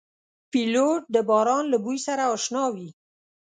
پیلوټ 0.51 1.01
د 1.13 1.15
باران 1.29 1.63
له 1.73 1.77
بوی 1.83 1.97
سره 2.07 2.23
اشنا 2.35 2.63
وي. 2.75 2.89